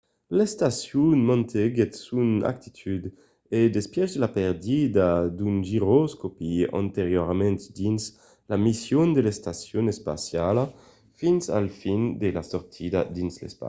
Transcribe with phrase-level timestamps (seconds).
[0.37, 3.03] l'estacion mantenguèt son actitud
[3.57, 6.51] en despièch de la pèrdia d'un giroscòpi
[6.83, 8.03] anteriorament dins
[8.51, 10.65] la mission de l'estacion espaciala
[11.19, 13.59] fins a la fin de la sortida dins l'espaci